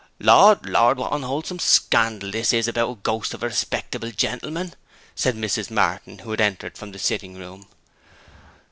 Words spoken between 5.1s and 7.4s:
said Mrs. Martin, who had entered from the sitting